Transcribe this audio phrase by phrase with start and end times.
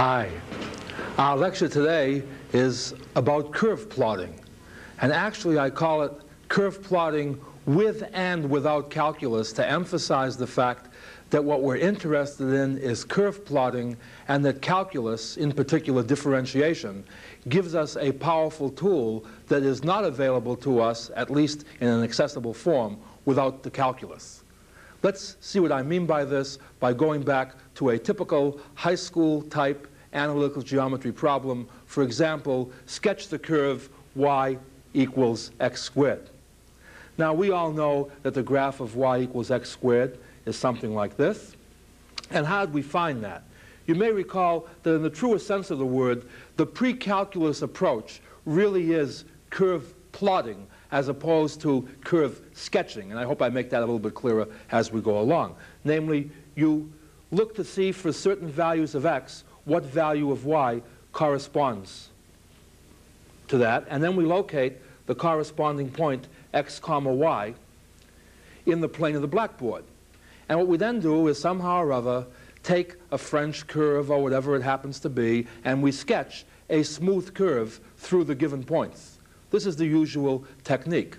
[0.00, 0.30] Hi.
[1.18, 2.22] Our lecture today
[2.54, 4.40] is about curve plotting.
[5.02, 6.12] And actually, I call it
[6.48, 10.88] curve plotting with and without calculus to emphasize the fact
[11.28, 13.94] that what we're interested in is curve plotting
[14.28, 17.04] and that calculus, in particular differentiation,
[17.50, 22.02] gives us a powerful tool that is not available to us, at least in an
[22.02, 22.96] accessible form,
[23.26, 24.44] without the calculus.
[25.02, 29.42] Let's see what I mean by this by going back to a typical high school
[29.42, 31.68] type analytical geometry problem.
[31.86, 34.58] For example, sketch the curve y
[34.94, 36.28] equals x squared.
[37.18, 41.16] Now, we all know that the graph of y equals x squared is something like
[41.16, 41.54] this.
[42.30, 43.44] And how did we find that?
[43.86, 46.24] You may recall that in the truest sense of the word,
[46.56, 53.10] the pre-calculus approach really is curve plotting as opposed to curve sketching.
[53.10, 55.56] And I hope I make that a little bit clearer as we go along.
[55.84, 56.90] Namely, you
[57.30, 62.10] look to see for certain values of x what value of y corresponds
[63.48, 63.86] to that.
[63.88, 64.74] And then we locate
[65.06, 67.54] the corresponding point x comma y
[68.66, 69.84] in the plane of the blackboard.
[70.48, 72.26] And what we then do is somehow or other
[72.62, 77.34] take a French curve or whatever it happens to be, and we sketch a smooth
[77.34, 79.18] curve through the given points.
[79.50, 81.16] This is the usual technique.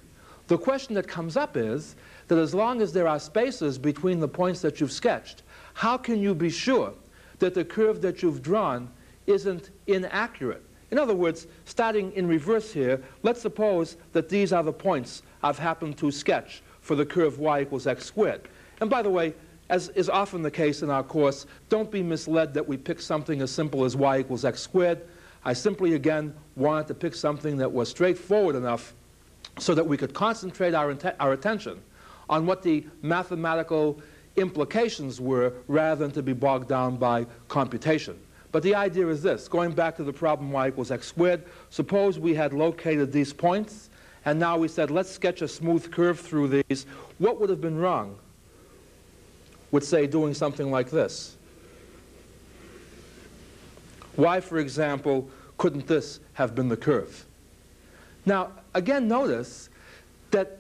[0.47, 1.95] The question that comes up is
[2.27, 6.21] that as long as there are spaces between the points that you've sketched, how can
[6.21, 6.93] you be sure
[7.41, 8.89] that the curve that you've drawn
[9.27, 10.63] isn't inaccurate?
[10.91, 15.59] In other words, starting in reverse here, let's suppose that these are the points I've
[15.59, 18.47] happened to sketch for the curve y equals x squared.
[18.79, 19.33] And by the way,
[19.69, 23.41] as is often the case in our course, don't be misled that we pick something
[23.41, 25.01] as simple as y equals x squared.
[25.45, 28.93] I simply, again, wanted to pick something that was straightforward enough
[29.57, 31.81] so that we could concentrate our, our attention
[32.29, 34.01] on what the mathematical
[34.35, 38.19] implications were rather than to be bogged down by computation.
[38.51, 42.19] But the idea is this, going back to the problem y equals x squared, suppose
[42.19, 43.89] we had located these points,
[44.25, 46.85] and now we said, let's sketch a smooth curve through these.
[47.17, 48.17] What would have been wrong
[49.71, 51.37] with, say, doing something like this?
[54.15, 57.25] Why, for example, couldn't this have been the curve?
[58.25, 59.69] Now, again, notice
[60.31, 60.59] that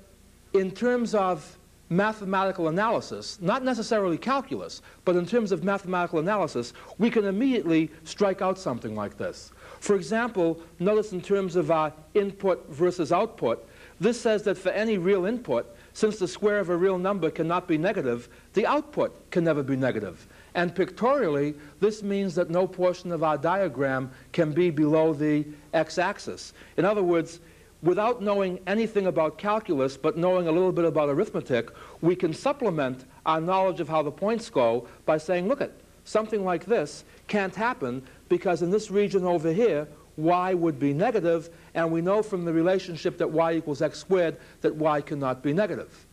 [0.53, 1.57] in terms of
[1.91, 8.41] mathematical analysis, not necessarily calculus, but in terms of mathematical analysis, we can immediately strike
[8.41, 9.51] out something like this.
[9.81, 13.67] For example, notice in terms of our input versus output,
[13.99, 17.67] this says that for any real input, since the square of a real number cannot
[17.67, 20.27] be negative, the output can never be negative.
[20.55, 26.53] And pictorially, this means that no portion of our diagram can be below the x-axis.
[26.77, 27.41] In other words,
[27.83, 31.69] without knowing anything about calculus, but knowing a little bit about arithmetic,
[32.01, 35.71] we can supplement our knowledge of how the points go by saying, look at
[36.05, 39.87] something like this can't happen because in this region over here,
[40.17, 44.37] y would be negative, and we know from the relationship that y equals x squared
[44.61, 46.05] that y cannot be negative.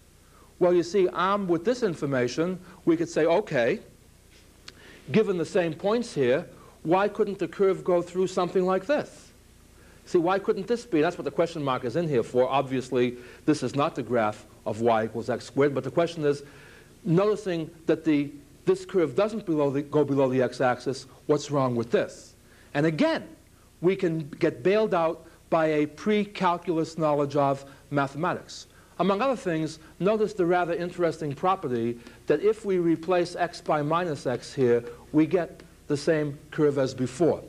[0.58, 3.80] Well, you see, armed with this information, we could say, okay,
[5.12, 6.46] given the same points here,
[6.82, 9.27] why couldn't the curve go through something like this?
[10.08, 11.02] See, why couldn't this be?
[11.02, 12.48] That's what the question mark is in here for.
[12.48, 16.44] Obviously, this is not the graph of y equals x squared, but the question is,
[17.04, 18.30] noticing that the,
[18.64, 22.36] this curve doesn't below the, go below the x-axis, what's wrong with this?
[22.72, 23.28] And again,
[23.82, 28.66] we can get bailed out by a pre-calculus knowledge of mathematics.
[29.00, 31.98] Among other things, notice the rather interesting property
[32.28, 34.82] that if we replace x by minus x here,
[35.12, 37.42] we get the same curve as before.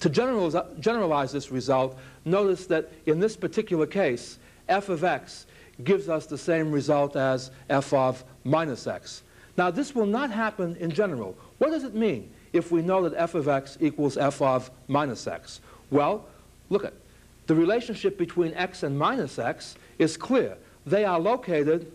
[0.00, 4.38] To generalize, this result, notice that in this particular case,
[4.68, 5.46] f of x
[5.84, 9.22] gives us the same result as f of minus x.
[9.56, 11.36] Now, this will not happen in general.
[11.58, 15.26] What does it mean if we know that f of x equals f of minus
[15.26, 15.60] x?
[15.90, 16.26] Well,
[16.70, 16.94] look at
[17.46, 20.56] the relationship between x and minus x is clear.
[20.86, 21.92] They are located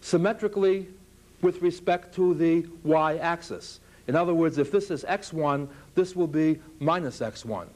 [0.00, 0.88] symmetrically
[1.40, 3.78] with respect to the y-axis.
[4.08, 7.66] In other words, if this is x1, this will be minus x1.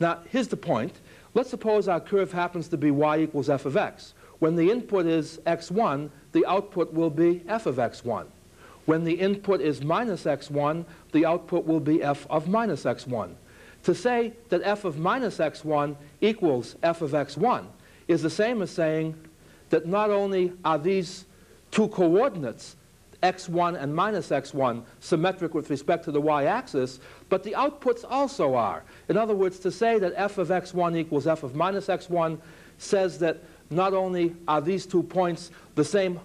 [0.00, 0.94] Now, here's the point.
[1.34, 4.14] Let's suppose our curve happens to be y equals f of x.
[4.38, 8.26] When the input is x1, the output will be f of x1.
[8.86, 13.34] When the input is minus x1, the output will be f of minus x1.
[13.84, 17.66] To say that f of minus x1 equals f of x1
[18.06, 19.14] is the same as saying
[19.68, 21.26] that not only are these
[21.70, 22.76] two coordinates,
[23.22, 28.84] x1 and minus x1, symmetric with respect to the y-axis, but the outputs also are.
[29.08, 32.38] In other words, to say that f of x1 equals f of minus x1
[32.78, 33.38] says that
[33.70, 36.20] not only are these two points the same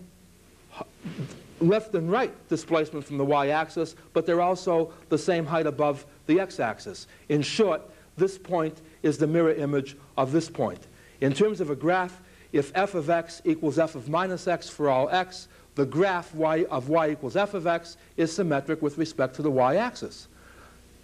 [1.59, 6.39] left and right displacement from the y-axis, but they're also the same height above the
[6.39, 7.07] x-axis.
[7.29, 7.81] In short,
[8.17, 10.87] this point is the mirror image of this point.
[11.21, 14.89] In terms of a graph, if f of x equals f of minus x for
[14.89, 19.35] all x, the graph y of y equals f of x is symmetric with respect
[19.35, 20.27] to the y-axis.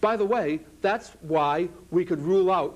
[0.01, 2.75] By the way, that's why we could rule out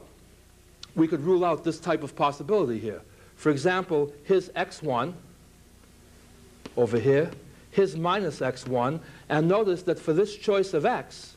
[0.96, 3.02] we could rule out this type of possibility here.
[3.36, 5.14] For example, his x1
[6.78, 7.32] over here,
[7.72, 9.00] his minus x1,
[9.30, 11.36] and notice that for this choice of x,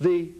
[0.00, 0.30] the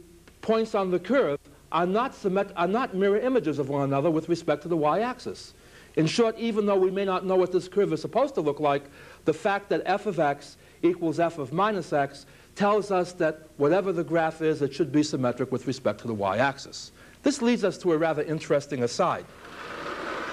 [0.43, 1.41] points on the curve
[1.73, 2.15] are not,
[2.57, 5.55] are not mirror images of one another with respect to the y-axis.
[5.97, 8.61] In short, even though we may not know what this curve is supposed to look
[8.61, 8.85] like,
[9.27, 12.25] the fact that f of x equals f of minus x
[12.55, 16.15] tells us that whatever the graph is, it should be symmetric with respect to the
[16.15, 16.91] y-axis.
[17.23, 19.27] This leads us to a rather interesting aside.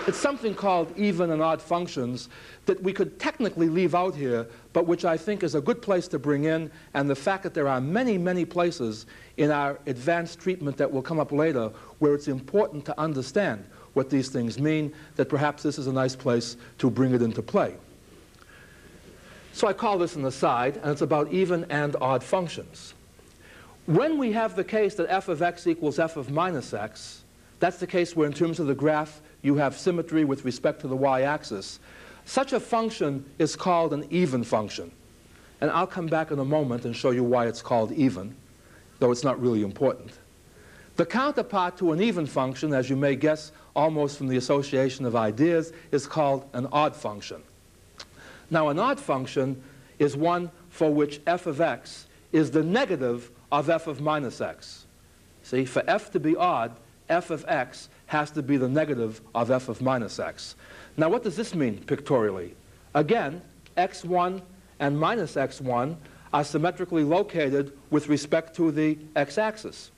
[0.06, 2.28] It's something called even and odd functions
[2.66, 6.10] that we could technically leave out here, but which I think is a good place
[6.10, 9.06] to bring in, and the fact that there are many, many places
[9.38, 14.10] in our advanced treatment that will come up later where it's important to understand what
[14.10, 17.75] these things mean, that perhaps this is a nice place to bring it into play.
[19.54, 22.96] So I call this an aside, and it's about even and odd functions.
[23.86, 27.24] When we have the case that f of x equals f of minus x,
[27.60, 30.88] that's the case where in terms of the graph you have symmetry with respect to
[30.88, 31.80] the y-axis.
[32.26, 34.92] Such a function is called an even function.
[35.62, 38.36] And I'll come back in a moment and show you why it's called even,
[39.00, 40.18] though it's not really important.
[40.96, 45.16] The counterpart to an even function, as you may guess almost from the association of
[45.16, 47.44] ideas, is called an odd function.
[48.54, 49.64] Now, an odd function
[49.98, 54.86] is one for which f of x is the negative of f of minus x.
[55.42, 56.78] See, for f to be odd,
[57.10, 60.56] f of x has to be the negative of f of minus x.
[60.98, 62.54] Now, what does this mean pictorially?
[62.94, 63.42] Again,
[63.76, 64.40] x1
[64.80, 65.98] and minus x1
[66.32, 69.90] are symmetrically located with respect to the x-axis,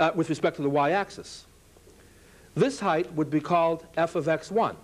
[0.00, 1.46] uh, with respect to the y-axis.
[2.56, 4.74] This height would be called f of x1.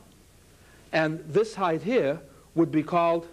[0.92, 2.20] And this height here
[2.54, 3.26] would be called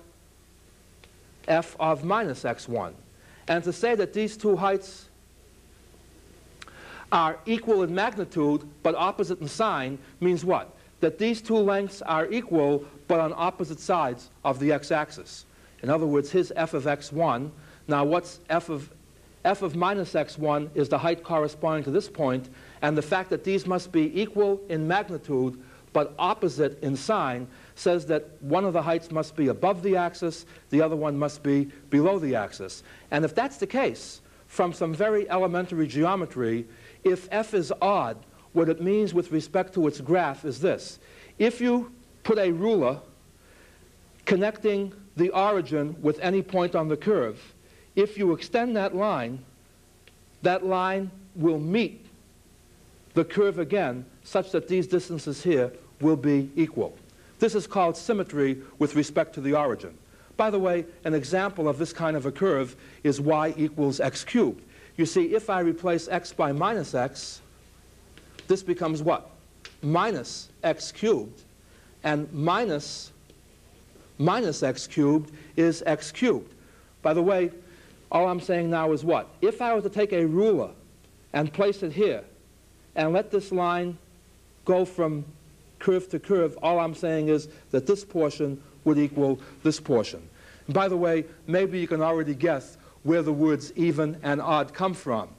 [1.48, 2.94] f of minus x1.
[3.48, 5.08] And to say that these two heights
[7.12, 10.76] are equal in magnitude but opposite in sign means what?
[11.00, 15.46] That these two lengths are equal but on opposite sides of the x-axis.
[15.84, 17.50] In other words, his f of x1.
[17.88, 18.92] Now what's f of
[19.46, 22.50] f of minus x1 is the height corresponding to this point,
[22.82, 25.58] and the fact that these must be equal in magnitude
[25.94, 30.46] but opposite in sign says that one of the heights must be above the axis,
[30.70, 32.84] the other one must be below the axis.
[33.12, 36.66] And if that's the case, from some very elementary geometry,
[37.04, 38.18] if f is odd,
[38.54, 41.00] what it means with respect to its graph is this.
[41.38, 41.92] If you
[42.24, 43.00] put a ruler
[44.26, 47.54] connecting the origin with any point on the curve,
[47.96, 49.44] if you extend that line,
[50.42, 52.06] that line will meet
[53.14, 56.94] the curve again such that these distances here will be equal.
[57.40, 59.98] This is called symmetry with respect to the origin.
[60.36, 64.26] By the way, an example of this kind of a curve is y equals x
[64.26, 64.66] cubed.
[64.98, 67.40] You see, if I replace x by minus x,
[68.50, 69.30] this becomes what?
[69.82, 71.44] Minus x cubed.
[72.04, 73.14] And minus,
[74.18, 76.54] minus x cubed is x cubed.
[77.02, 77.52] By the way,
[78.12, 79.30] all I'm saying now is what?
[79.42, 80.72] If I were to take a ruler
[81.32, 82.26] and place it here
[82.94, 83.98] and let this line
[84.68, 85.26] go from
[85.80, 90.22] curve to curve, all I'm saying is that this portion would equal this portion.
[90.68, 94.74] And by the way, maybe you can already guess where the words even and odd
[94.74, 95.30] come from.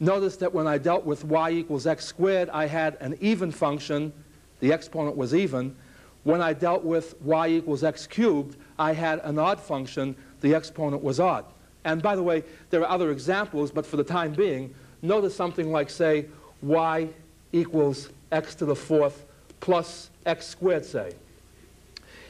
[0.00, 4.12] Notice that when I dealt with y equals x squared, I had an even function.
[4.60, 5.76] The exponent was even.
[6.24, 10.16] When I dealt with y equals x cubed, I had an odd function.
[10.40, 11.44] The exponent was odd.
[11.84, 15.70] And by the way, there are other examples, but for the time being, notice something
[15.70, 16.26] like, say,
[16.62, 17.08] y
[17.52, 19.24] equals x to the fourth
[19.60, 21.12] plus x squared, say.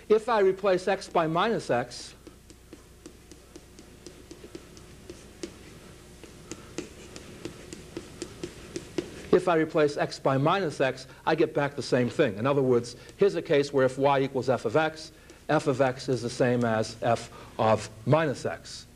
[0.09, 2.15] If I replace x by minus x,
[9.33, 12.37] If I replace x by minus x, I get back the same thing.
[12.37, 15.13] In other words, here's a case where if y equals f of x,
[15.49, 18.87] f of x is the same as f of minus x.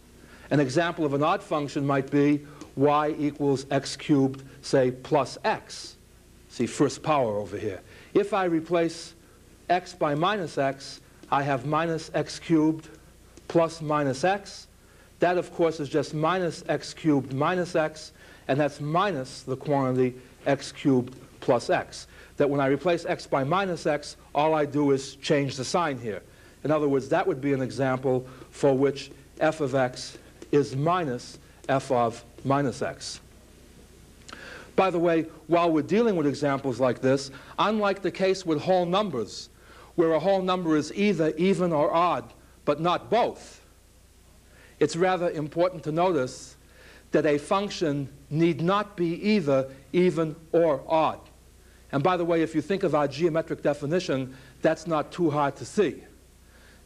[0.50, 2.44] An example of an odd function might be
[2.76, 5.96] y equals x cubed, say, plus x.
[6.54, 7.80] See, first power over here.
[8.14, 9.14] If I replace
[9.68, 12.90] x by minus x, I have minus x cubed
[13.48, 14.68] plus minus x.
[15.18, 18.12] That, of course, is just minus x cubed minus x,
[18.46, 20.14] and that's minus the quantity
[20.46, 22.06] x cubed plus x.
[22.36, 25.98] That when I replace x by minus x, all I do is change the sign
[25.98, 26.22] here.
[26.62, 30.18] In other words, that would be an example for which f of x
[30.52, 33.18] is minus f of minus x.
[34.76, 38.86] By the way, while we're dealing with examples like this, unlike the case with whole
[38.86, 39.48] numbers,
[39.94, 42.32] where a whole number is either even or odd,
[42.64, 43.60] but not both,
[44.80, 46.56] it's rather important to notice
[47.12, 51.20] that a function need not be either even or odd.
[51.92, 55.54] And by the way, if you think of our geometric definition, that's not too hard
[55.56, 56.02] to see.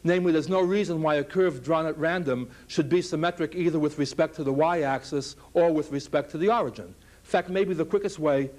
[0.03, 3.97] Namely, there's no reason why a curve drawn at random should be symmetric either with
[3.97, 6.93] respect to the y-axis or with respect to the origin.
[7.29, 8.49] In fact, maybe the quickest way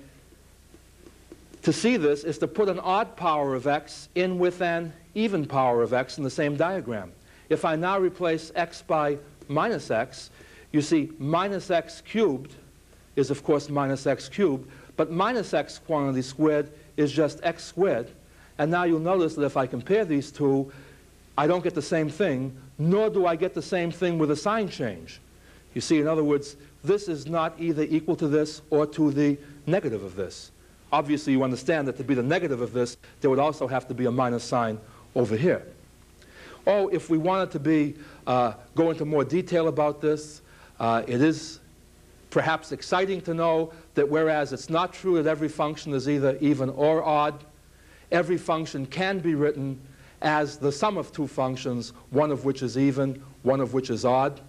[1.63, 5.45] to see this is to put an odd power of x in with an even
[5.45, 7.11] power of x in the same diagram.
[7.49, 10.31] If I now replace x by minus x,
[10.71, 12.55] you see minus x cubed
[13.17, 18.09] is, of course, minus x cubed, but minus x quantity squared is just x squared.
[18.59, 20.71] And now you'll notice that if I compare these two,
[21.37, 24.37] I don't get the same thing, nor do I get the same thing with a
[24.37, 25.21] sign change.
[25.75, 29.39] You see, in other words, this is not either equal to this or to the
[29.67, 30.51] negative of this.
[30.93, 33.95] Obviously, you understand that to be the negative of this, there would also have to
[33.95, 34.79] be a minus sign
[35.15, 35.65] over here.
[36.67, 37.95] Oh, if we wanted to be,
[38.27, 40.43] uh, go into more detail about this,
[40.79, 41.61] uh, it is
[42.31, 46.71] perhaps exciting to know that whereas it's not true that every function is either even
[46.71, 47.45] or odd,
[48.13, 49.81] every function can be written
[50.23, 54.05] as the sum of two functions, one of which is even, one of which is
[54.05, 54.41] odd.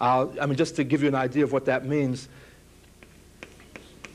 [0.00, 2.28] Uh, I mean, just to give you an idea of what that means,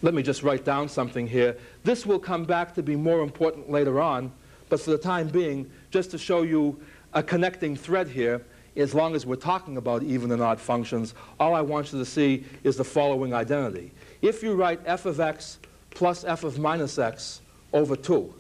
[0.01, 1.57] let me just write down something here.
[1.83, 4.31] This will come back to be more important later on,
[4.69, 6.79] but for the time being, just to show you
[7.13, 8.41] a connecting thread here,
[8.75, 12.05] as long as we're talking about even and odd functions, all I want you to
[12.05, 13.91] see is the following identity.
[14.21, 15.59] If you write f of x
[15.91, 18.33] plus f of minus x over 2,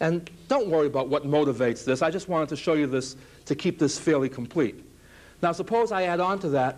[0.00, 2.00] and don't worry about what motivates this.
[2.00, 4.82] I just wanted to show you this to keep this fairly complete.
[5.42, 6.76] Now suppose I add on to that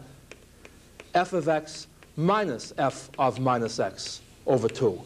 [1.14, 5.00] f of x minus f of minus x over 2.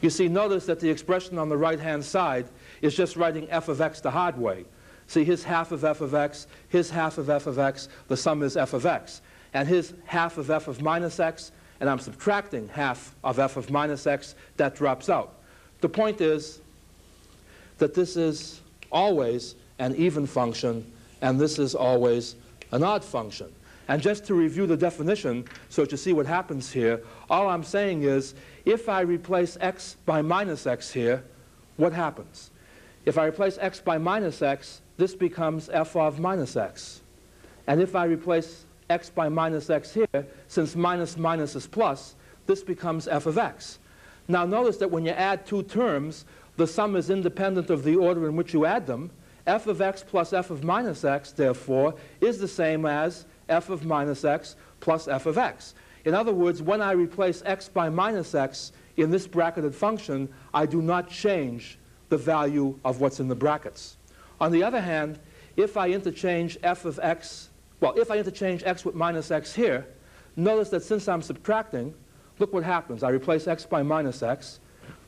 [0.00, 2.46] You see, notice that the expression on the right-hand side
[2.80, 4.64] is just writing f of x the hard way.
[5.06, 8.42] See, his half of f of x, his half of f of x, the sum
[8.42, 9.22] is f of x.
[9.54, 13.70] And his half of f of minus x, and I'm subtracting half of f of
[13.70, 15.34] minus x, that drops out.
[15.80, 16.60] The point is
[17.78, 20.90] that this is always an even function
[21.22, 22.36] and this is always
[22.72, 23.50] an odd function.
[23.88, 27.00] And just to review the definition so to see what happens here,
[27.30, 31.24] all I'm saying is if I replace x by minus x here,
[31.76, 32.50] what happens?
[33.06, 37.00] If I replace x by minus x, this becomes f of minus x.
[37.66, 42.14] And if I replace x by minus x here, since minus minus is plus,
[42.46, 43.78] this becomes f of x.
[44.28, 46.24] Now notice that when you add two terms,
[46.56, 49.10] the sum is independent of the order in which you add them.
[49.46, 53.84] F of x plus f of minus x, therefore, is the same as f of
[53.84, 55.74] minus x plus f of x.
[56.04, 60.66] In other words, when I replace x by minus x in this bracketed function, I
[60.66, 63.96] do not change the value of what's in the brackets.
[64.40, 65.18] On the other hand,
[65.56, 69.86] if I interchange f of x, well, if I interchange x with minus x here,
[70.36, 71.94] notice that since I'm subtracting,
[72.38, 73.02] look what happens.
[73.02, 74.60] I replace x by minus x.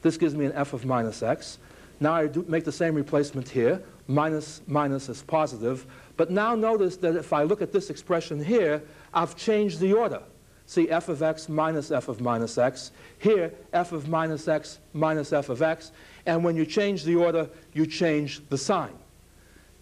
[0.02, 1.58] This gives me an f of minus x.
[2.00, 3.82] Now I do make the same replacement here.
[4.06, 5.86] Minus minus is positive.
[6.16, 8.82] But now notice that if I look at this expression here,
[9.12, 10.22] I've changed the order.
[10.66, 12.90] See f of x minus f of minus x.
[13.18, 15.92] Here, f of minus x minus f of x.
[16.26, 18.92] And when you change the order, you change the sign.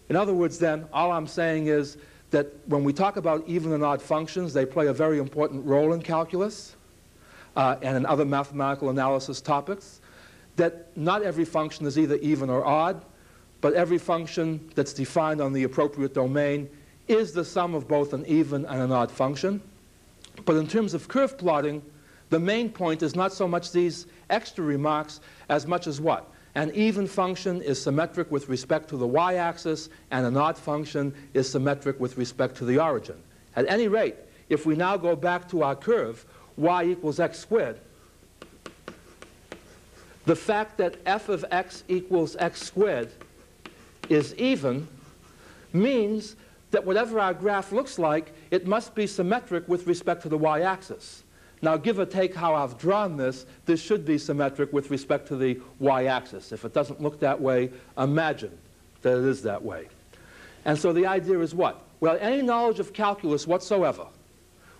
[0.09, 1.97] In other words, then, all I'm saying is
[2.31, 5.93] that when we talk about even and odd functions, they play a very important role
[5.93, 6.75] in calculus
[7.55, 10.01] uh, and in other mathematical analysis topics
[10.55, 13.03] that not every function is either even or odd,
[13.63, 16.69] but every function that's defined on the appropriate domain
[17.07, 19.61] is the sum of both an even and an odd function.
[20.43, 21.81] But in terms of curve plotting,
[22.29, 26.29] the main point is not so much these extra remarks as much as what?
[26.55, 31.49] An even function is symmetric with respect to the y-axis, and an odd function is
[31.49, 33.15] symmetric with respect to the origin.
[33.55, 34.17] At any rate,
[34.49, 36.25] if we now go back to our curve,
[36.57, 37.79] y equals x squared,
[40.25, 43.09] the fact that f of x equals x squared
[44.09, 44.87] is even
[45.71, 46.35] means
[46.71, 51.23] that whatever our graph looks like, it must be symmetric with respect to the y-axis.
[51.61, 55.37] Now, give or take how I've drawn this, this should be symmetric with respect to
[55.37, 56.51] the y-axis.
[56.51, 58.57] If it doesn't look that way, imagine
[59.01, 59.87] that it is that way.
[60.65, 61.81] And so the idea is what?
[61.99, 64.07] Without any knowledge of calculus whatsoever,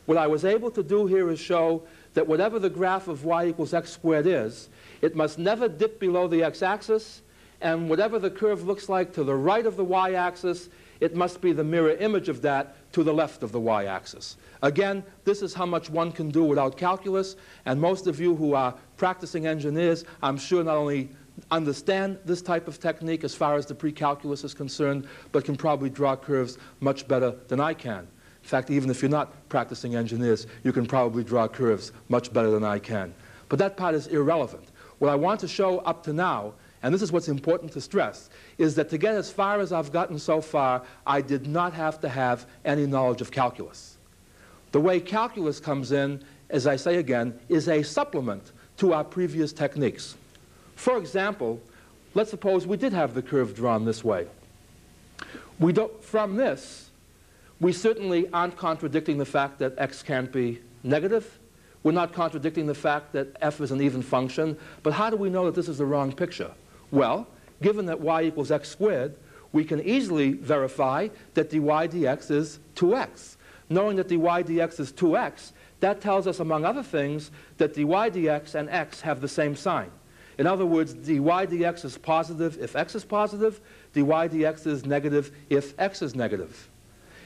[0.05, 3.47] what I was able to do here is show that whatever the graph of y
[3.47, 4.69] equals x squared is,
[5.01, 7.21] it must never dip below the x-axis,
[7.63, 11.53] and whatever the curve looks like to the right of the y-axis, it must be
[11.53, 14.37] the mirror image of that to the left of the y-axis.
[14.61, 18.53] Again, this is how much one can do without calculus, and most of you who
[18.53, 21.09] are practicing engineers, I'm sure not only
[21.51, 25.89] understand this type of technique as far as the pre-calculus is concerned, but can probably
[25.89, 27.99] draw curves much better than I can.
[27.99, 32.51] In fact, even if you're not practicing engineers, you can probably draw curves much better
[32.51, 33.13] than I can.
[33.47, 34.67] But that part is irrelevant.
[34.99, 36.53] What I want to show up to now
[36.83, 39.93] and this is what's important to stress, is that to get as far as I've
[39.93, 43.97] gotten so far, I did not have to have any knowledge of calculus.
[44.73, 49.53] The way calculus comes in, as I say again, is a supplement to our previous
[49.53, 50.15] techniques.
[50.75, 51.61] For example,
[52.15, 54.27] let's suppose we did have the curve drawn this way.
[55.59, 56.89] We don't, from this,
[57.61, 61.39] we certainly aren't contradicting the fact that x can't be negative.
[61.83, 64.57] We're not contradicting the fact that f is an even function.
[64.81, 66.51] But how do we know that this is the wrong picture?
[66.93, 67.27] Well,
[67.59, 69.15] given that y equals x squared,
[69.51, 73.37] we can easily verify that dy dx is 2x.
[73.67, 78.53] Knowing that dy dx is 2x, that tells us, among other things, that dy dx
[78.53, 79.89] and x have the same sign.
[80.37, 83.59] In other words, dy dx is positive if x is positive,
[83.93, 86.69] dy dx is negative if x is negative.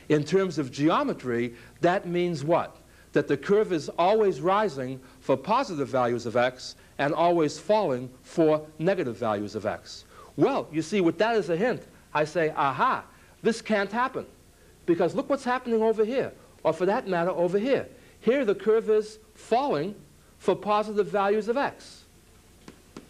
[0.08, 2.78] In terms of geometry, that means what?
[3.12, 8.66] That the curve is always rising for positive values of x and always falling for
[8.80, 10.06] negative values of x.
[10.36, 13.04] Well, you see, with that as a hint, I say, aha,
[13.42, 14.26] this can't happen.
[14.86, 16.32] Because look what's happening over here,
[16.64, 17.88] or for that matter, over here.
[18.22, 19.96] Here the curve is falling
[20.40, 22.04] for positive values of x.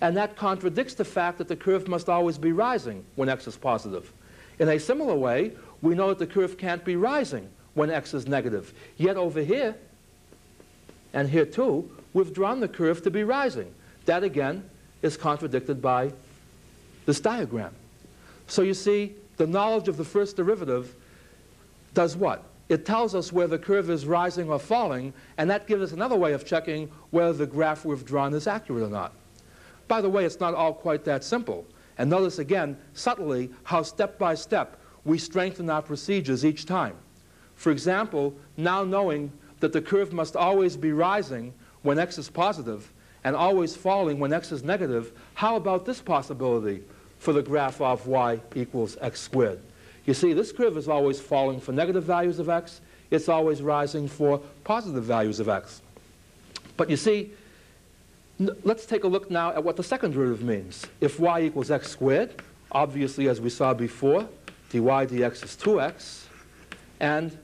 [0.02, 3.58] And that contradicts the fact that the curve must always be rising when x is
[3.58, 4.12] positive.
[4.60, 8.28] In a similar way, we know that the curve can't be rising when x is
[8.28, 8.74] negative.
[8.98, 9.76] Yet over here,
[11.14, 13.74] and here too, we've drawn the curve to be rising.
[14.08, 14.64] That again
[15.02, 16.12] is contradicted by
[17.06, 17.74] this diagram.
[18.48, 20.96] So you see, the knowledge of the first derivative
[21.94, 22.44] does what?
[22.70, 26.16] It tells us where the curve is rising or falling, and that gives us another
[26.16, 29.12] way of checking whether the graph we've drawn is accurate or not.
[29.90, 31.66] By the way, it's not all quite that simple.
[31.98, 36.96] And notice again, subtly, how step by step we strengthen our procedures each time.
[37.56, 42.90] For example, now knowing that the curve must always be rising when x is positive,
[43.24, 46.84] and always falling when x is negative, how about this possibility
[47.20, 49.60] for the graph of y equals x squared?
[50.06, 52.82] You see, this curve is always falling for negative values of x.
[53.12, 55.82] It's always rising for positive values of x.
[56.78, 57.32] But you see,
[58.64, 60.86] let's take a look now at what the second derivative means.
[61.02, 64.30] If y equals x squared, obviously, as we saw before,
[64.70, 66.26] dy dx is 2x.
[67.00, 67.38] And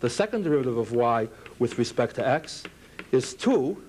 [0.00, 1.28] the second derivative of y
[1.58, 2.64] with respect to x
[3.10, 3.82] is 2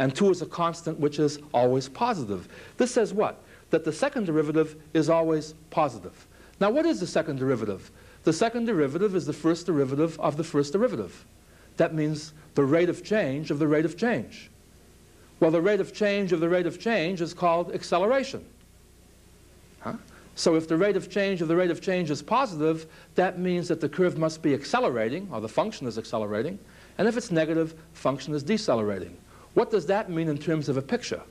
[0.00, 2.48] and 2 is a constant which is always positive.
[2.78, 3.42] This says what?
[3.68, 6.26] That the second derivative is always positive.
[6.58, 7.90] Now, what is the second derivative?
[8.24, 11.26] The second derivative is the first derivative of the first derivative.
[11.76, 14.50] That means the rate of change of the rate of change.
[15.38, 18.42] Well, the rate of change of the rate of change is called acceleration.
[19.80, 19.96] Huh?
[20.34, 22.86] So if the rate of change of the rate of change is positive,
[23.16, 26.58] that means that the curve must be accelerating, or the function is accelerating.
[26.96, 29.18] And if it's negative, function is decelerating.
[29.54, 31.22] What does that mean in terms of a picture?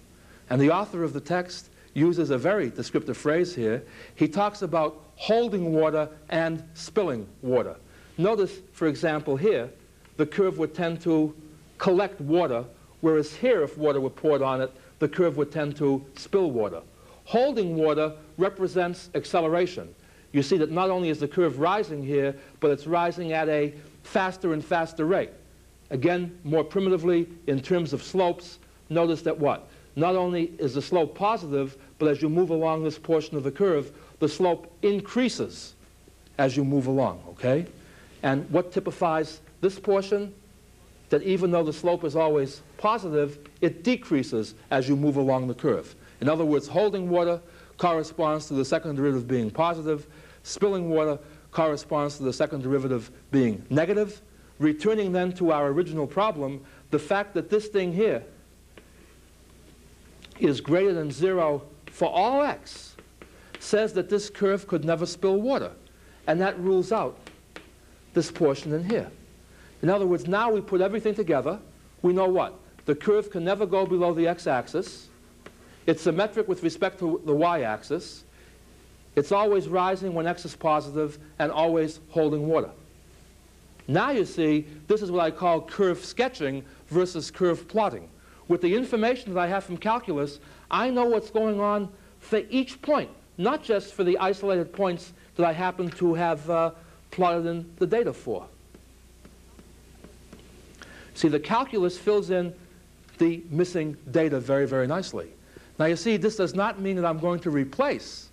[0.50, 3.84] And the author of the text uses a very descriptive phrase here.
[4.16, 7.76] He talks about holding water and spilling water.
[8.18, 9.70] Notice, for example, here,
[10.18, 11.34] the curve would tend to
[11.78, 12.66] collect water,
[13.02, 16.82] whereas here, if water were poured on it, the curve would tend to spill water.
[17.24, 19.94] Holding water represents acceleration.
[20.32, 23.74] You see that not only is the curve rising here, but it's rising at a
[24.04, 25.32] faster and faster rate.
[25.92, 29.68] Again, more primitively, in terms of slopes, notice that what?
[29.96, 33.52] Not only is the slope positive, but as you move along this portion of the
[33.52, 35.74] curve, the slope increases
[36.38, 37.66] as you move along, okay?
[38.24, 40.34] And what typifies this portion?
[41.10, 45.56] That even though the slope is always positive, it decreases as you move along the
[45.56, 45.96] curve.
[46.22, 47.42] In other words, holding water
[47.78, 50.06] corresponds to the second derivative being positive.
[50.44, 51.18] Spilling water
[51.52, 54.22] corresponds to the second derivative being negative.
[54.60, 58.24] Returning then to our original problem, the fact that this thing here
[60.40, 62.96] is greater than 0 for all x
[63.60, 65.72] says that this curve could never spill water.
[66.28, 67.18] And that rules out
[68.14, 69.10] this portion in here.
[69.82, 71.60] In other words, now we put everything together.
[72.02, 72.54] We know what?
[72.86, 75.08] The curve can never go below the x-axis.
[75.86, 78.24] It's symmetric with respect to the y-axis.
[79.16, 82.72] It's always rising when x is positive and always holding water.
[83.90, 88.08] Now you see, this is what I call curve sketching versus curve plotting.
[88.48, 92.80] With the information that I have from calculus, I know what's going on for each
[92.84, 96.72] point, not just for the isolated points that I happen to have uh,
[97.10, 98.46] plotted in the data for.
[101.16, 102.54] See, the calculus fills in
[103.18, 105.30] the missing data very, very nicely.
[105.80, 108.30] Now you see, this does not mean that I'm going to replace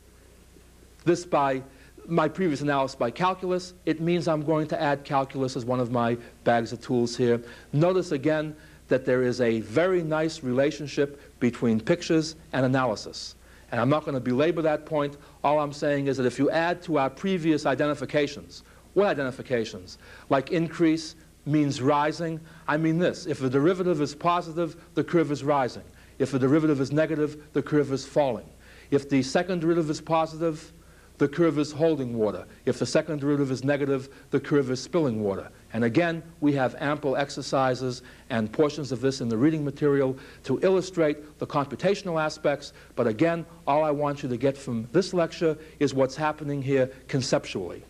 [1.06, 1.62] this by
[2.08, 3.74] my previous analysis by calculus.
[3.84, 7.40] It means I'm going to add calculus as one of my bags of tools here.
[7.72, 8.56] Notice again
[8.88, 13.34] that there is a very nice relationship between pictures and analysis.
[13.72, 15.16] And I'm not going to belabor that point.
[15.42, 18.62] All I'm saying is that if you add to our previous identifications,
[18.94, 19.98] what identifications?
[20.28, 22.40] Like increase means rising.
[22.68, 23.26] I mean this.
[23.26, 25.84] If the derivative is positive, the curve is rising.
[26.18, 28.48] If the derivative is negative, the curve is falling.
[28.90, 30.72] If the second derivative is positive,
[31.18, 32.44] the curve is holding water.
[32.66, 35.50] If the second derivative is negative, the curve is spilling water.
[35.72, 40.58] And again, we have ample exercises and portions of this in the reading material to
[40.62, 42.72] illustrate the computational aspects.
[42.94, 46.90] But again, all I want you to get from this lecture is what's happening here
[47.08, 47.82] conceptually.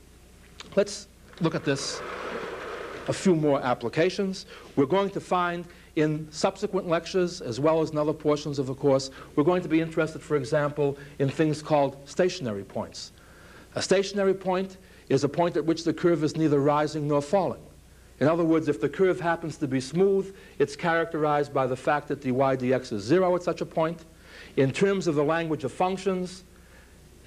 [0.75, 1.09] Let's
[1.41, 2.01] look at this,
[3.09, 4.47] a few more applications.
[4.77, 5.65] We're going to find
[5.97, 9.69] in subsequent lectures, as well as in other portions of the course, we're going to
[9.69, 13.13] be interested, for example, in things called stationary points.
[13.77, 14.79] A stationary point
[15.11, 17.61] is a point at which the curve is neither rising nor falling.
[18.19, 22.09] In other words, if the curve happens to be smooth, it's characterized by the fact
[22.09, 24.07] that dy dx is zero at such a point.
[24.57, 26.45] In terms of the language of functions,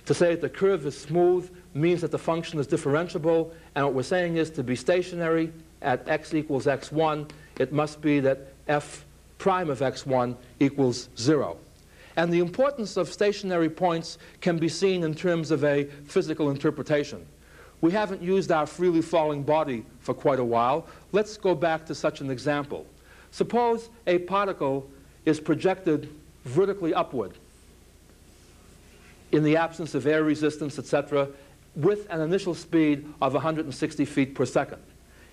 [0.08, 3.94] to say that the curve is smooth means that the function is differentiable, and what
[3.94, 9.06] we're saying is to be stationary at x equals x1, it must be that f
[9.38, 11.58] prime of x1 equals zero.
[12.20, 17.26] And the importance of stationary points can be seen in terms of a physical interpretation.
[17.80, 20.86] We haven't used our freely falling body for quite a while.
[21.14, 22.86] Let's go back to such an example.
[23.32, 24.90] Suppose a particle
[25.24, 26.10] is projected
[26.44, 27.38] vertically upward
[29.32, 31.30] in the absence of air resistance, etc.,
[31.74, 34.84] with an initial speed of 160 feet per second.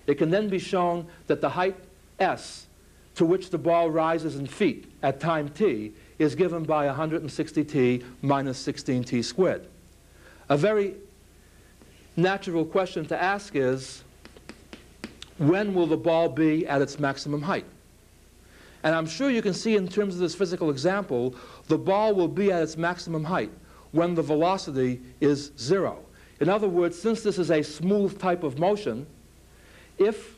[0.05, 1.75] It can then be shown that the height
[2.17, 2.67] s
[3.15, 8.65] to which the ball rises in feet at time t is given by 160t minus
[8.65, 9.67] 16t squared.
[10.49, 10.95] A very
[12.15, 14.03] natural question to ask is,
[15.37, 17.65] when will the ball be at its maximum height?
[18.83, 21.35] And I'm sure you can see in terms of this physical example,
[21.67, 23.51] the ball will be at its maximum height
[23.91, 26.03] when the velocity is zero.
[26.39, 29.05] In other words, since this is a smooth type of motion,
[29.97, 30.35] if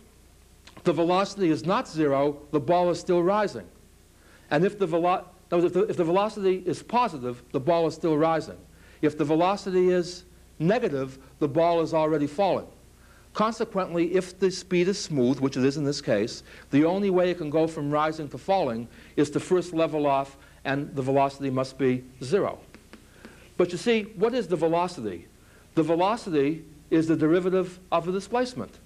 [0.83, 3.67] the velocity is not zero, the ball is still rising.
[4.49, 4.87] And if the,
[5.49, 8.57] velo if the, if the velocity is positive, the ball is still rising.
[9.01, 10.25] If the velocity is
[10.59, 12.67] negative, the ball is already falling.
[13.33, 17.29] Consequently, if the speed is smooth, which it is in this case, the only way
[17.29, 21.49] it can go from rising to falling is to first level off and the velocity
[21.49, 22.59] must be zero.
[23.55, 25.27] But you see, what is the velocity?
[25.75, 28.79] The velocity is the derivative of the displacement.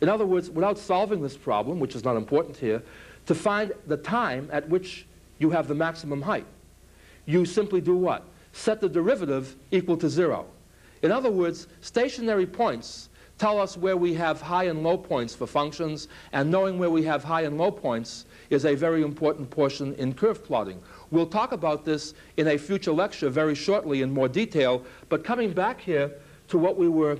[0.00, 2.82] In other words, without solving this problem, which is not important here,
[3.26, 5.05] to find the time at which
[5.38, 6.46] you have the maximum height,
[7.26, 8.24] you simply do what?
[8.52, 10.46] Set the derivative equal to zero.
[11.02, 15.46] In other words, stationary points tell us where we have high and low points for
[15.46, 19.94] functions, and knowing where we have high and low points is a very important portion
[19.94, 20.80] in curve plotting.
[21.10, 25.52] We'll talk about this in a future lecture very shortly in more detail, but coming
[25.52, 26.12] back here
[26.48, 27.18] to what we were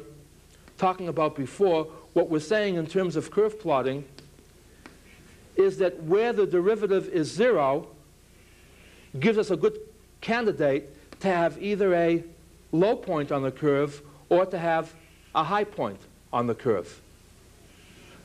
[0.78, 4.04] talking about before, what we're saying in terms of curve plotting
[5.56, 7.88] is that where the derivative is zero
[9.20, 9.78] gives us a good
[10.20, 12.24] candidate to have either a
[12.72, 14.94] low point on the curve or to have
[15.34, 16.00] a high point
[16.32, 17.00] on the curve.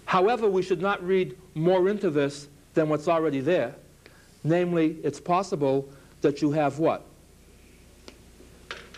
[0.05, 3.75] However, we should not read more into this than what's already there.
[4.43, 5.87] Namely, it's possible
[6.21, 7.05] that you have what?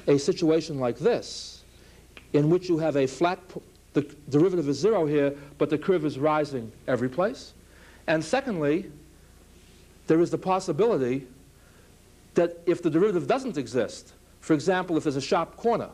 [0.07, 1.63] A situation like this,
[2.33, 3.39] in which you have a flat,
[3.93, 7.53] the derivative is zero here, but the curve is rising every place.
[8.07, 8.91] And secondly,
[10.07, 11.27] there is the possibility
[12.35, 15.89] that if the derivative doesn't exist, for example, if there's a sharp corner,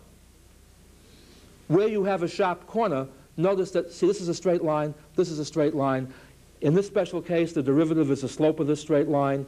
[1.68, 5.30] where you have a sharp corner, notice that, see, this is a straight line, this
[5.30, 6.12] is a straight line.
[6.62, 9.46] In this special case, the derivative is the slope of this straight line.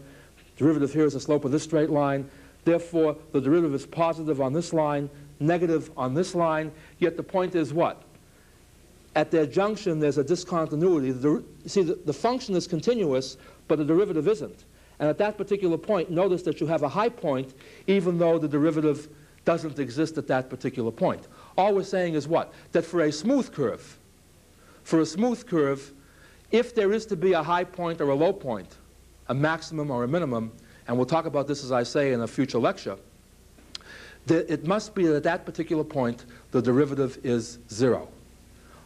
[0.57, 2.29] Derivative here is the slope of this straight line.
[2.63, 6.71] Therefore, the derivative is positive on this line, negative on this line.
[6.99, 8.03] Yet the point is what?
[9.15, 11.11] at their junction there's a discontinuity.
[11.11, 14.65] The, see, the, the function is continuous, but the derivative isn't.
[15.01, 17.55] And at that particular point, notice that you have a high point,
[17.87, 19.09] even though the derivative
[19.45, 21.27] doesn't exist at that particular point.
[21.57, 22.53] All we're saying is what?
[22.71, 23.97] That for a smooth curve,
[24.83, 25.91] for a smooth curve,
[26.51, 28.77] if there is to be a high point or a low point,
[29.27, 30.51] a maximum or a minimum,
[30.87, 32.97] and we'll talk about this, as I say, in a future lecture,
[34.27, 38.07] it must be that at that particular point, the derivative is zero.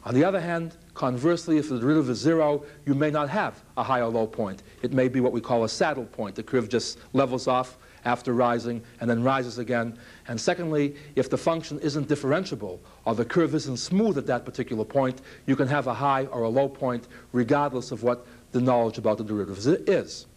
[0.06, 3.84] On the other hand, conversely, if the derivative is zero, you may not have a
[3.84, 4.64] high or low point.
[4.82, 6.36] It may be what we call a saddle point.
[6.36, 9.98] The curve just levels off after rising and then rises again.
[10.28, 14.86] And secondly, if the function isn't differentiable or the curve isn't smooth at that particular
[14.86, 18.98] point, you can have a high or a low point regardless of what the knowledge
[18.98, 20.28] about the derivatives is.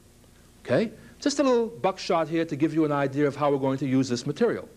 [0.65, 0.91] Okay?
[1.21, 3.87] Just a little buckshot here to give you an idea of how we're going to
[3.87, 4.69] use this material.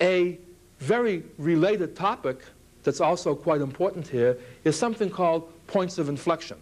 [0.00, 0.38] A
[0.78, 2.40] very related topic
[2.84, 6.58] that's also quite important here is something called points of inflection.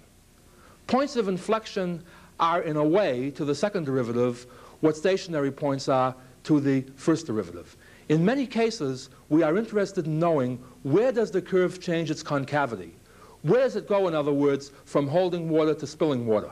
[0.87, 2.03] Points of inflection
[2.41, 4.47] are, in a way, to the second derivative,
[4.81, 7.77] what stationary points are to the first derivative.
[8.09, 12.95] In many cases, we are interested in knowing where does the curve change its concavity?
[13.43, 16.51] Where does it go, in other words, from holding water to spilling water?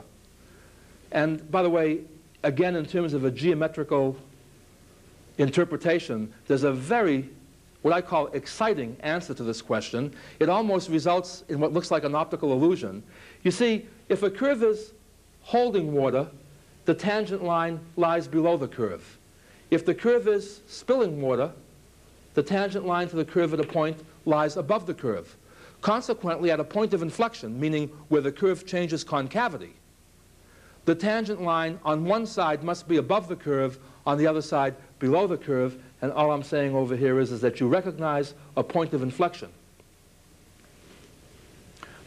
[1.13, 2.03] And by the way,
[2.43, 4.17] again, in terms of a geometrical
[5.39, 7.31] interpretation, there's a very
[7.83, 10.15] what I call exciting answer to this question.
[10.39, 13.03] It almost results in what looks like an optical illusion.
[13.43, 14.93] You see, if a curve is
[15.43, 16.29] holding water,
[16.85, 19.19] the tangent line lies below the curve.
[19.71, 21.53] If the curve is spilling water,
[22.35, 25.37] the tangent line to the curve at a point lies above the curve.
[25.81, 29.73] Consequently, at a point of inflection, meaning where the curve changes concavity,
[30.85, 34.75] the tangent line on one side must be above the curve, on the other side
[34.99, 38.63] below the curve, and all I'm saying over here is, is that you recognize a
[38.63, 39.51] point of inflection.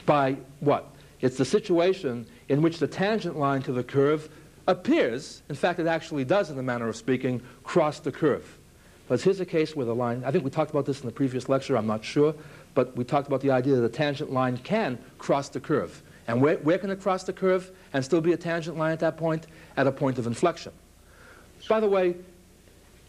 [0.05, 0.89] By what?
[1.21, 4.29] It's the situation in which the tangent line to the curve
[4.67, 8.57] appears, in fact it actually does in the manner of speaking, cross the curve.
[9.07, 11.11] But here's a case where the line, I think we talked about this in the
[11.11, 12.33] previous lecture, I'm not sure,
[12.73, 16.01] but we talked about the idea that a tangent line can cross the curve.
[16.27, 18.99] And where, where can it cross the curve and still be a tangent line at
[19.01, 19.47] that point?
[19.75, 20.71] At a point of inflection.
[21.67, 22.15] By the way,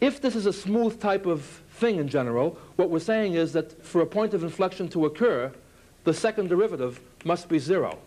[0.05, 3.83] if this is a smooth type of thing in general, what we're saying is that
[3.85, 5.51] for a point of inflection to occur,
[6.05, 7.99] the second derivative must be zero.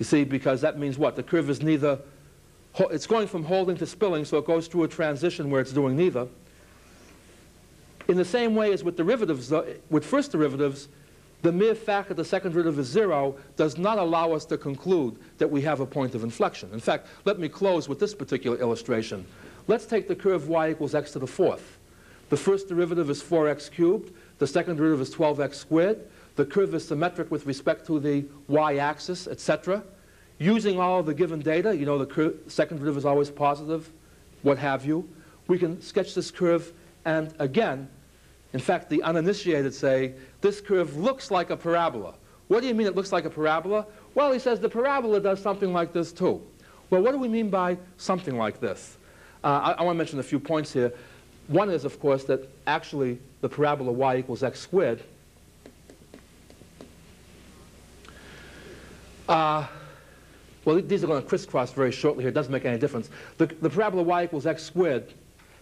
[0.00, 1.14] You see, because that means what?
[1.14, 2.00] The curve is neither,
[2.78, 5.96] it's going from holding to spilling, so it goes through a transition where it's doing
[5.96, 6.26] neither.
[8.08, 9.52] In the same way as with derivatives,
[9.88, 10.88] with first derivatives,
[11.42, 15.16] the mere fact that the second derivative is zero does not allow us to conclude
[15.38, 16.70] that we have a point of inflection.
[16.72, 19.24] In fact, let me close with this particular illustration.
[19.66, 21.78] Let's take the curve y equals x to the fourth.
[22.28, 24.12] The first derivative is 4x cubed.
[24.38, 26.06] The second derivative is 12x squared.
[26.36, 29.82] The curve is symmetric with respect to the y-axis, etc.
[30.38, 33.90] Using all the given data, you know the second derivative is always positive,
[34.42, 35.08] what have you,
[35.48, 36.72] we can sketch this curve
[37.04, 37.88] and again,
[38.52, 42.14] in fact, the uninitiated say, this curve looks like a parabola.
[42.48, 43.86] What do you mean it looks like a parabola?
[44.14, 46.42] Well, he says the parabola does something like this too.
[46.90, 48.96] Well, what do we mean by something like this?
[49.42, 50.92] Uh, I, I want to mention a few points here.
[51.48, 55.02] One is, of course, that actually the parabola y equals x squared
[59.28, 59.66] uh,
[60.64, 62.28] well, these are going to crisscross very shortly here.
[62.28, 63.08] It doesn't make any difference.
[63.38, 65.14] The, the parabola y equals x squared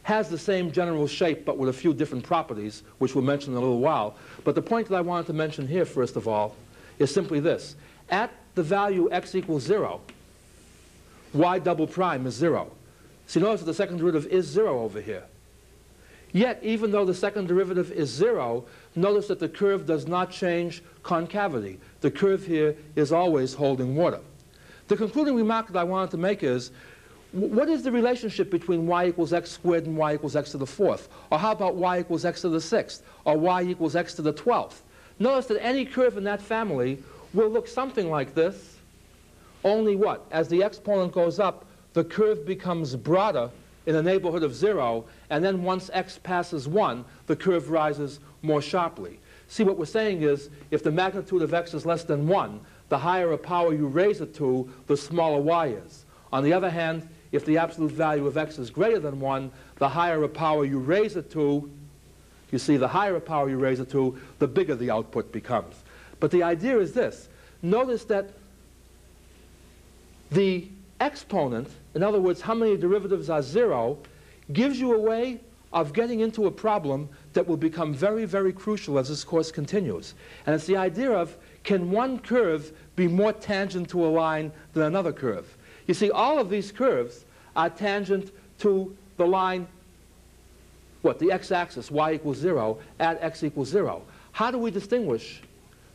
[0.02, 3.58] has the same general shape, but with a few different properties, which we'll mention in
[3.58, 4.16] a little while.
[4.42, 6.56] But the point that I wanted to mention here, first of all,
[6.98, 7.76] is simply this.
[8.10, 10.00] At the value x equals 0,
[11.34, 12.72] y double prime is 0.
[13.28, 15.22] See, notice that the second derivative is 0 over here.
[16.32, 18.64] Yet, even though the second derivative is 0,
[18.96, 21.78] notice that the curve does not change concavity.
[22.00, 24.20] The curve here is always holding water.
[24.88, 26.70] The concluding remark that I wanted to make is,
[27.32, 30.66] what is the relationship between y equals x squared and y equals x to the
[30.66, 31.10] fourth?
[31.30, 33.02] Or how about y equals x to the sixth?
[33.26, 34.82] Or y equals x to the twelfth?
[35.18, 37.02] Notice that any curve in that family
[37.34, 38.78] will look something like this,
[39.64, 40.24] only what?
[40.30, 43.50] As the exponent goes up, the curve becomes broader
[43.86, 48.60] in the neighborhood of 0, and then once x passes 1, the curve rises more
[48.60, 49.18] sharply.
[49.48, 52.98] See, what we're saying is, if the magnitude of x is less than 1, the
[52.98, 56.04] higher a power you raise it to, the smaller y is.
[56.32, 59.88] On the other hand, if the absolute value of x is greater than 1, the
[59.88, 61.70] higher a power you raise it to,
[62.50, 65.76] you see, the higher a power you raise it to, the bigger the output becomes.
[66.20, 67.28] But the idea is this.
[67.62, 68.30] Notice that
[70.30, 70.68] the
[71.00, 73.98] exponent, in other words, how many derivatives are zero,
[74.52, 75.40] gives you a way
[75.72, 80.14] of getting into a problem that will become very, very crucial as this course continues.
[80.46, 84.84] And it's the idea of can one curve be more tangent to a line than
[84.84, 85.56] another curve?
[85.86, 89.66] You see, all of these curves are tangent to the line,
[91.02, 94.02] what, the x-axis, y equals 0, at x equals 0.
[94.32, 95.42] How do we distinguish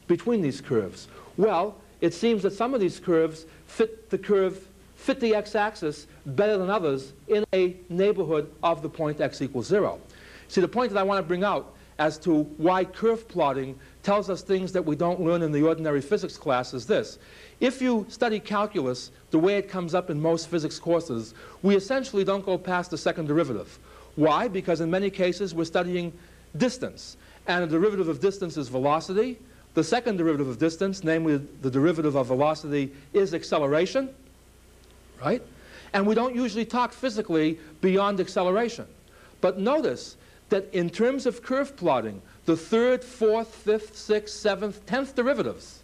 [0.07, 1.07] between these curves?
[1.37, 4.67] Well, it seems that some of these curves fit the curve,
[5.03, 9.99] fit the x-axis better than others in a neighborhood of the point x equals 0.
[10.47, 14.29] See, the point that I want to bring out as to why curve plotting tells
[14.29, 17.19] us things that we don't learn in the ordinary physics class is this.
[17.59, 22.23] If you study calculus the way it comes up in most physics courses, we essentially
[22.23, 23.77] don't go past the second derivative.
[24.15, 24.47] Why?
[24.47, 26.13] Because in many cases we're studying
[26.55, 27.17] distance.
[27.45, 29.37] And the derivative of distance is velocity.
[29.73, 34.09] The second derivative of distance, namely the derivative of velocity, is acceleration,
[35.23, 35.41] right?
[35.93, 38.87] And we don't usually talk physically beyond acceleration.
[39.41, 40.17] But notice
[40.49, 45.81] that in terms of curve plotting, the third, fourth, fifth, sixth, seventh, tenth derivatives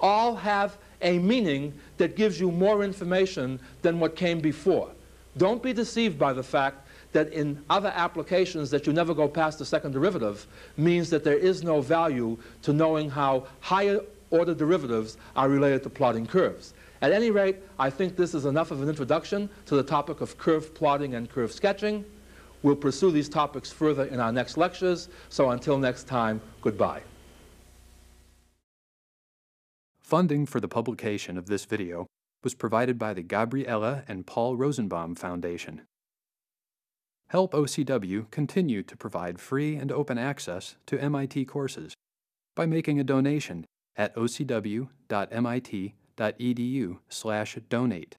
[0.00, 4.90] all have a meaning that gives you more information than what came before.
[5.36, 9.58] Don't be deceived by the fact that in other applications that you never go past
[9.58, 15.16] the second derivative means that there is no value to knowing how higher order derivatives
[15.34, 16.74] are related to plotting curves.
[17.02, 20.38] At any rate, I think this is enough of an introduction to the topic of
[20.38, 22.04] curve plotting and curve sketching.
[22.62, 25.08] We'll pursue these topics further in our next lectures.
[25.28, 27.02] So until next time, goodbye.
[30.00, 32.06] Funding for the publication of this video
[32.44, 35.82] was provided by the Gabriella and Paul Rosenbaum Foundation.
[37.28, 41.94] Help OCW continue to provide free and open access to MIT courses
[42.54, 43.64] by making a donation
[43.96, 44.14] at
[46.18, 48.16] ocw.mit.edu/donate.